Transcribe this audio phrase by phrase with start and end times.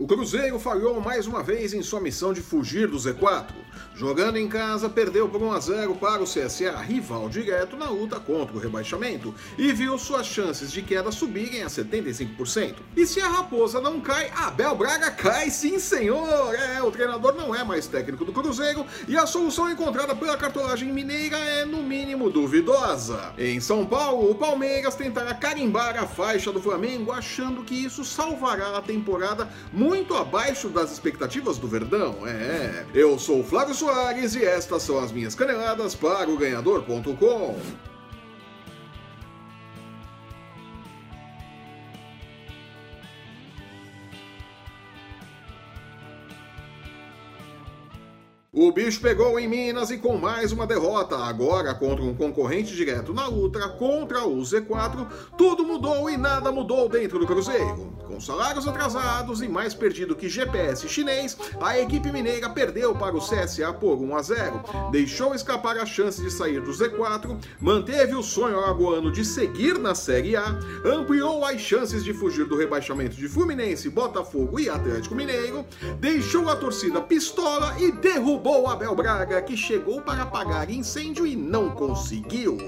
[0.00, 3.48] O Cruzeiro falhou mais uma vez em sua missão de fugir do Z4.
[3.94, 8.18] Jogando em casa, perdeu por 1 a 0 para o CSA, rival direto na luta
[8.18, 12.76] contra o rebaixamento, e viu suas chances de queda subirem a 75%.
[12.96, 16.54] E se a raposa não cai, Abel Braga cai sim, senhor!
[16.54, 20.90] É, o treinador não é mais técnico do Cruzeiro e a solução encontrada pela cartolagem
[20.90, 23.34] mineira é, no mínimo, duvidosa.
[23.36, 28.78] Em São Paulo, o Palmeiras tentará carimbar a faixa do Flamengo, achando que isso salvará
[28.78, 32.24] a temporada muito muito abaixo das expectativas do Verdão.
[32.24, 37.58] É, eu sou o Flávio Soares e estas são as minhas caneladas para o ganhador.com.
[48.62, 53.14] O bicho pegou em Minas e com mais uma derrota, agora contra um concorrente direto
[53.14, 57.90] na luta contra o Z4, tudo mudou e nada mudou dentro do Cruzeiro.
[58.06, 63.20] Com salários atrasados e mais perdido que GPS chinês, a equipe mineira perdeu para o
[63.20, 68.22] CSA por 1 a 0, deixou escapar a chance de sair do Z4, manteve o
[68.22, 73.26] sonho alagoano de seguir na Série A, ampliou as chances de fugir do rebaixamento de
[73.26, 75.64] Fluminense, Botafogo e Atlético Mineiro,
[75.98, 81.36] deixou a torcida pistola e derrubou derrubou Abel Braga, que chegou para apagar incêndio e
[81.36, 82.58] não conseguiu.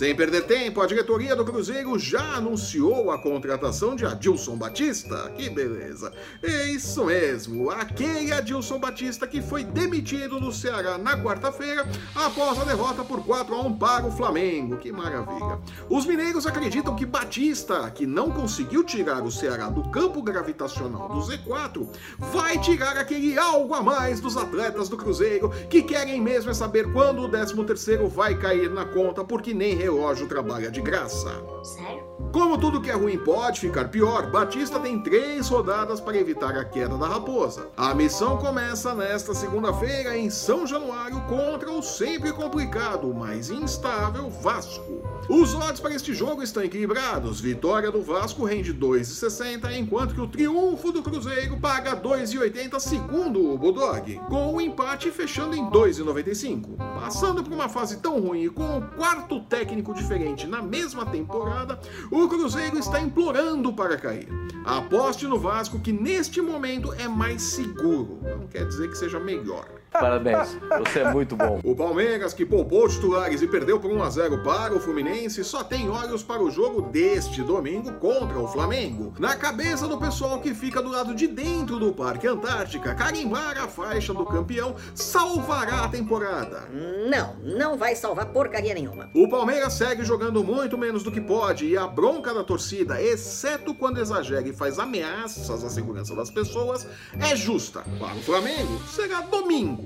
[0.00, 5.30] Sem perder tempo, a diretoria do Cruzeiro já anunciou a contratação de Adilson Batista.
[5.36, 6.10] Que beleza!
[6.42, 12.64] É isso mesmo, aquele Adilson Batista que foi demitido do Ceará na quarta-feira após a
[12.64, 14.78] derrota por 4 a 1 para o Flamengo.
[14.78, 15.58] Que maravilha!
[15.90, 21.20] Os mineiros acreditam que Batista, que não conseguiu tirar o Ceará do campo gravitacional do
[21.20, 21.86] Z4,
[22.18, 26.90] vai tirar aquele algo a mais dos atletas do Cruzeiro que querem mesmo é saber
[26.90, 31.30] quando o 13º vai cair na conta, porque nem relógio trabalha de graça.
[31.62, 32.10] Sério?
[32.32, 36.64] Como tudo que é ruim pode ficar pior, Batista tem três rodadas para evitar a
[36.64, 37.68] queda da raposa.
[37.76, 45.02] A missão começa nesta segunda-feira em São Januário contra o sempre complicado, mas instável Vasco.
[45.28, 47.40] Os odds para este jogo estão equilibrados.
[47.40, 53.56] Vitória do Vasco rende 2,60, enquanto que o triunfo do Cruzeiro paga 2,80 segundo o
[53.56, 56.76] Bulldog, com o empate fechando em 2,95.
[57.00, 61.80] Passando por uma fase tão ruim e com o quarto técnico diferente na mesma temporada,
[62.10, 64.28] o Cruzeiro está implorando para cair.
[64.64, 68.20] Aposte no Vasco que neste momento é mais seguro.
[68.22, 69.79] Não quer dizer que seja melhor.
[69.92, 71.60] Parabéns, você é muito bom.
[71.64, 75.64] O Palmeiras, que poupou titulares e perdeu por 1 a 0 para o Fluminense, só
[75.64, 79.12] tem olhos para o jogo deste domingo contra o Flamengo.
[79.18, 83.66] Na cabeça do pessoal que fica do lado de dentro do Parque Antártica, carimbar a
[83.66, 86.68] faixa do campeão salvará a temporada.
[87.08, 89.10] Não, não vai salvar porcaria nenhuma.
[89.14, 93.74] O Palmeiras segue jogando muito menos do que pode e a bronca da torcida, exceto
[93.74, 96.86] quando exagera e faz ameaças à segurança das pessoas,
[97.18, 97.82] é justa.
[97.98, 99.79] Para o Flamengo, será domingo.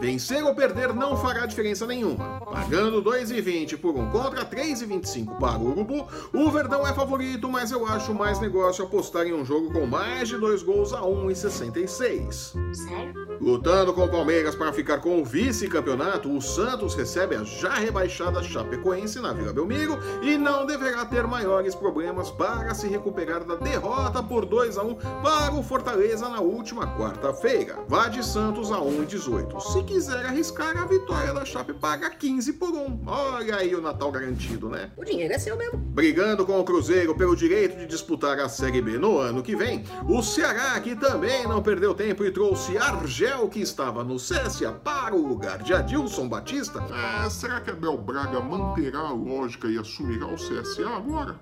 [0.00, 2.40] Vencer ou perder não fará diferença nenhuma.
[2.40, 7.86] Pagando 2,20 por um contra 3,25 para o Urubu, o Verdão é favorito, mas eu
[7.86, 12.54] acho mais negócio apostar em um jogo com mais de dois gols a 1,66.
[12.74, 13.27] Sério?
[13.40, 18.42] Lutando com o Palmeiras para ficar com o vice-campeonato, o Santos recebe a já rebaixada
[18.42, 24.22] Chapecoense na Vila Belmiro e não deverá ter maiores problemas para se recuperar da derrota
[24.22, 27.78] por 2 a 1 para o Fortaleza na última quarta-feira.
[27.86, 29.60] Vá de Santos a 1,18.
[29.60, 33.02] Se quiser arriscar, a vitória da Chape paga 15 por 1.
[33.06, 34.90] Olha aí o Natal garantido, né?
[34.96, 35.78] O dinheiro é seu mesmo.
[35.78, 39.84] Brigando com o Cruzeiro pelo direito de disputar a Série B no ano que vem,
[40.08, 45.14] o Ceará, que também não perdeu tempo e trouxe Argel, que estava no Céssia, para
[45.14, 46.82] o lugar de Adilson Batista.
[47.24, 51.38] É, será que Abel Braga manterá a lógica e assumirá o CSA agora?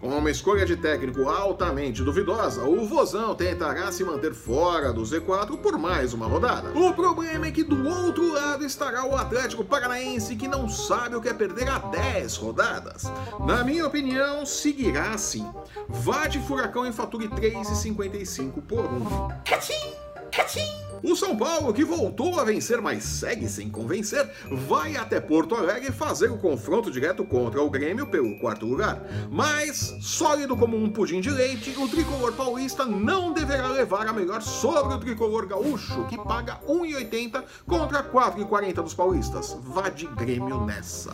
[0.00, 5.56] Com uma escolha de técnico altamente duvidosa, o Vozão tentará se manter fora do Z4
[5.56, 6.78] por mais uma rodada.
[6.78, 11.22] O problema é que do outro lado estará o Atlético Paranaense, que não sabe o
[11.22, 13.04] que é perder a 10 rodadas.
[13.46, 15.50] Na minha opinião, seguirá assim.
[15.88, 19.44] Vá de Furacão e fature 3,55 por 1.
[21.04, 25.92] O São Paulo, que voltou a vencer, mas segue sem convencer, vai até Porto Alegre
[25.92, 29.02] fazer o confronto direto contra o Grêmio pelo quarto lugar.
[29.30, 34.40] Mas, sólido como um pudim de leite, o tricolor paulista não deverá levar a melhor
[34.40, 39.58] sobre o tricolor gaúcho, que paga 1,80 contra 4,40 dos paulistas.
[39.60, 41.12] Vá de Grêmio nessa.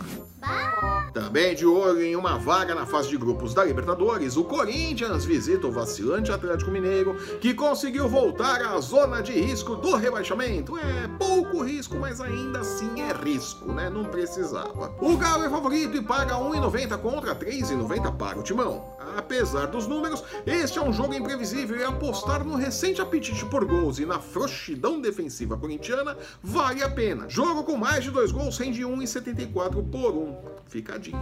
[1.12, 5.66] Também de olho em uma vaga na fase de grupos da Libertadores, o Corinthians visita
[5.66, 10.78] o vacilante Atlético Mineiro, que conseguiu voltar à zona de risco do rebaixamento.
[10.78, 13.90] É pouco risco, mas ainda assim é risco, né?
[13.90, 14.94] Não precisava.
[15.00, 18.84] O Galo é favorito e paga 1,90 contra 3,90 para o Timão.
[19.16, 23.98] Apesar dos números, este é um jogo imprevisível e apostar no recente apetite por gols
[23.98, 27.28] e na frouxidão defensiva corintiana vale a pena.
[27.28, 30.36] Jogo com mais de dois gols rende 1,74 por 1.
[30.66, 31.18] Fica a dica.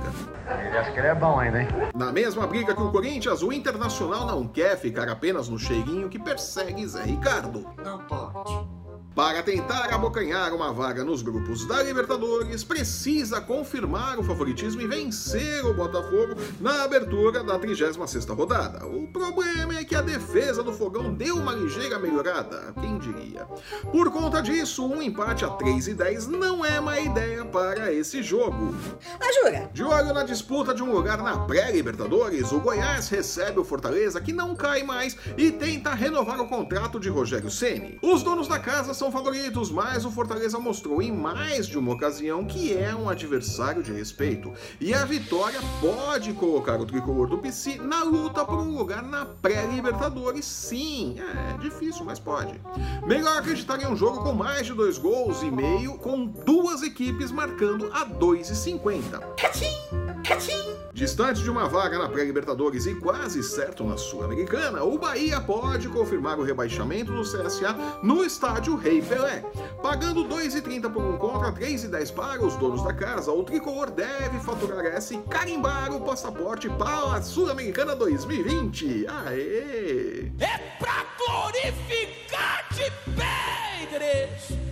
[0.67, 1.69] Ele acha que ele é bom ainda, hein?
[1.95, 6.19] Na mesma briga que o Corinthians, o Internacional não quer ficar apenas no cheirinho que
[6.19, 7.67] persegue Zé Ricardo.
[7.83, 8.78] Não pode.
[9.19, 15.67] Para tentar abocanhar uma vaga nos grupos da Libertadores, precisa confirmar o favoritismo e vencer
[15.67, 18.87] o Botafogo na abertura da 36ª rodada.
[18.87, 23.45] O problema é que a defesa do Fogão deu uma ligeira melhorada, quem diria.
[23.91, 28.23] Por conta disso, um empate a 3 e 10 não é má ideia para esse
[28.23, 28.73] jogo.
[29.19, 29.69] Ah, jura?
[29.75, 34.33] De olho na disputa de um lugar na pré-Libertadores, o Goiás recebe o Fortaleza, que
[34.33, 37.99] não cai mais, e tenta renovar o contrato de Rogério Ceni.
[38.01, 42.45] Os donos da casa são favoritos, mas o Fortaleza mostrou em mais de uma ocasião
[42.45, 44.53] que é um adversário de respeito.
[44.81, 49.25] E a vitória pode colocar o tricolor do PC na luta por um lugar na
[49.25, 50.45] pré-Libertadores.
[50.45, 52.61] Sim, é difícil, mas pode.
[53.07, 57.31] Melhor acreditar em um jogo com mais de dois gols e meio, com duas equipes
[57.31, 60.68] marcando a 2,50.
[60.99, 66.41] Distante de uma vaga na pré-Libertadores e quase certo na Sul-Americana, o Bahia pode confirmar
[66.41, 67.73] o rebaixamento do CSA
[68.03, 69.45] no estádio Rei Pelé.
[69.81, 74.85] Pagando 2,30 por um contra 3,10 para os donos da casa, o tricolor deve faturar
[74.87, 79.07] essa e carimbar o passaporte para a Sul-Americana 2020.
[79.07, 80.33] Aê!
[80.41, 82.18] É pra glorificar!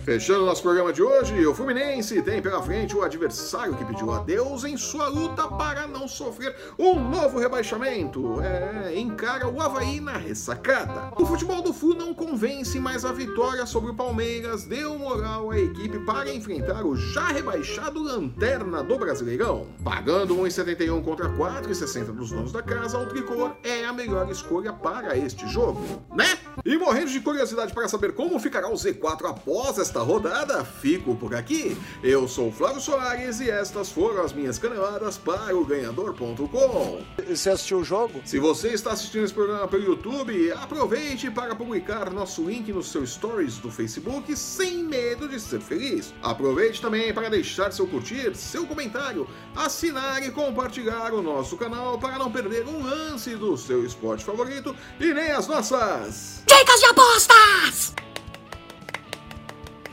[0.07, 4.63] Fechando nosso programa de hoje, o Fluminense tem pela frente o adversário que pediu adeus
[4.63, 8.39] em sua luta para não sofrer um novo rebaixamento.
[8.39, 11.11] É, encara o Havaí na ressacada.
[11.21, 15.59] O futebol do Flu não convence, mas a vitória sobre o Palmeiras deu moral à
[15.59, 19.67] equipe para enfrentar o já rebaixado Lanterna do Brasileirão.
[19.83, 25.17] Pagando 1,71 contra 4,60 dos donos da casa, o tricolor é a melhor escolha para
[25.17, 25.81] este jogo,
[26.15, 26.46] né?
[26.65, 31.35] E morrendo de curiosidade para saber como ficará o Z4 após esta rodada, fico por
[31.35, 31.77] aqui.
[32.03, 37.01] Eu sou o Flávio Soares e estas foram as minhas caneladas para o ganhador.com.
[37.27, 38.21] Você assistiu o jogo?
[38.25, 43.05] Se você está assistindo esse programa pelo YouTube, aproveite para publicar nosso link no seu
[43.05, 46.13] stories do Facebook sem medo de ser feliz.
[46.21, 52.17] Aproveite também para deixar seu curtir, seu comentário, assinar e compartilhar o nosso canal para
[52.17, 56.46] não perder um lance do seu esporte favorito e nem as nossas.
[56.47, 57.93] Dicas de apostas!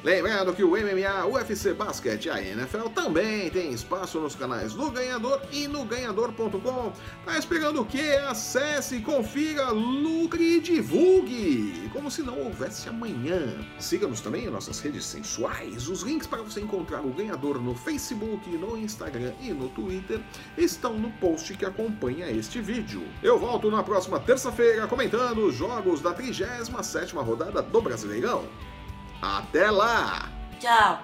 [0.04, 4.90] Lembrando que o MMA, UFC Basket e a NFL também tem espaço nos canais do
[4.90, 6.92] Ganhador e no ganhador.com.
[7.24, 8.20] Tá esperando o quê?
[8.28, 11.88] Acesse, confira, lucre e divulgue!
[11.90, 13.56] Como se não houvesse amanhã.
[13.78, 15.88] Siga-nos também em nossas redes sensuais.
[15.88, 20.20] Os links para você encontrar o Ganhador no Facebook, no Instagram e no Twitter
[20.58, 23.02] estão no post que acompanha este vídeo.
[23.22, 28.44] Eu volto na próxima terça-feira comentando os jogos da 37ª rodada do Brasileirão.
[29.24, 30.28] Até lá!
[30.60, 31.02] Tchau!